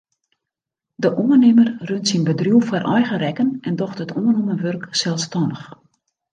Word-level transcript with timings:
De 1.03 1.09
oannimmer 1.21 1.69
runt 1.89 2.07
syn 2.07 2.23
bedriuw 2.29 2.61
foar 2.67 2.85
eigen 2.95 3.17
rekken 3.23 3.49
en 3.67 3.75
docht 3.79 4.01
it 4.03 4.13
oannommen 4.17 4.61
wurk 4.63 4.83
selsstannich. 5.01 5.65